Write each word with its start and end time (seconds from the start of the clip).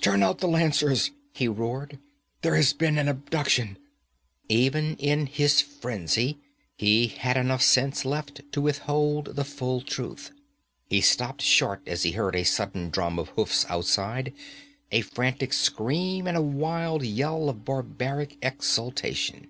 'Turn 0.00 0.22
out 0.22 0.38
the 0.38 0.48
lancers!' 0.48 1.10
he 1.34 1.46
roared. 1.46 1.98
'There 2.40 2.56
has 2.56 2.72
been 2.72 2.96
an 2.96 3.06
abduction!' 3.06 3.76
Even 4.48 4.96
in 4.96 5.26
his 5.26 5.60
frenzy 5.60 6.38
he 6.74 7.08
had 7.08 7.36
enough 7.36 7.60
sense 7.60 8.06
left 8.06 8.40
to 8.50 8.62
withhold 8.62 9.36
the 9.36 9.44
full 9.44 9.82
truth. 9.82 10.30
He 10.86 11.02
stopped 11.02 11.42
short 11.42 11.82
as 11.86 12.02
he 12.02 12.12
heard 12.12 12.34
a 12.34 12.44
sudden 12.44 12.88
drum 12.88 13.18
of 13.18 13.28
hoofs 13.36 13.66
outside, 13.68 14.32
a 14.90 15.02
frantic 15.02 15.52
scream 15.52 16.26
and 16.26 16.38
a 16.38 16.40
wild 16.40 17.04
yell 17.04 17.50
of 17.50 17.66
barbaric 17.66 18.38
exultation. 18.40 19.48